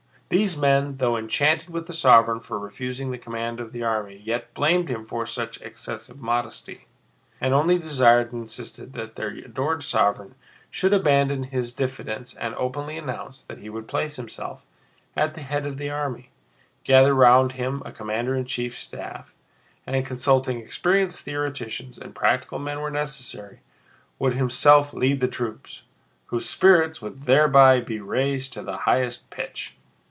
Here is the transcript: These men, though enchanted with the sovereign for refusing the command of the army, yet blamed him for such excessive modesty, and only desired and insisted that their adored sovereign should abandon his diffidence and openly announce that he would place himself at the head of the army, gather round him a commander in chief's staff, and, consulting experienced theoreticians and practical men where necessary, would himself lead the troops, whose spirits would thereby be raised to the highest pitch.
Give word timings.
These 0.29 0.55
men, 0.55 0.95
though 0.95 1.17
enchanted 1.17 1.69
with 1.71 1.87
the 1.87 1.93
sovereign 1.93 2.39
for 2.39 2.57
refusing 2.57 3.11
the 3.11 3.17
command 3.17 3.59
of 3.59 3.73
the 3.73 3.83
army, 3.83 4.21
yet 4.23 4.53
blamed 4.53 4.87
him 4.87 5.05
for 5.05 5.27
such 5.27 5.61
excessive 5.61 6.21
modesty, 6.21 6.87
and 7.41 7.53
only 7.53 7.77
desired 7.77 8.31
and 8.31 8.43
insisted 8.43 8.93
that 8.93 9.17
their 9.17 9.27
adored 9.27 9.83
sovereign 9.83 10.35
should 10.69 10.93
abandon 10.93 11.43
his 11.43 11.73
diffidence 11.73 12.33
and 12.33 12.55
openly 12.55 12.95
announce 12.97 13.41
that 13.43 13.57
he 13.57 13.69
would 13.69 13.89
place 13.89 14.15
himself 14.15 14.61
at 15.17 15.33
the 15.35 15.41
head 15.41 15.65
of 15.65 15.75
the 15.75 15.89
army, 15.89 16.29
gather 16.85 17.13
round 17.13 17.51
him 17.51 17.83
a 17.85 17.91
commander 17.91 18.33
in 18.33 18.45
chief's 18.45 18.79
staff, 18.83 19.33
and, 19.85 20.05
consulting 20.05 20.59
experienced 20.61 21.25
theoreticians 21.25 21.97
and 21.97 22.15
practical 22.15 22.57
men 22.57 22.79
where 22.79 22.89
necessary, 22.89 23.59
would 24.17 24.35
himself 24.35 24.93
lead 24.93 25.19
the 25.19 25.27
troops, 25.27 25.81
whose 26.27 26.49
spirits 26.49 27.01
would 27.01 27.23
thereby 27.23 27.81
be 27.81 27.99
raised 27.99 28.53
to 28.53 28.61
the 28.61 28.77
highest 28.87 29.29
pitch. 29.29 29.75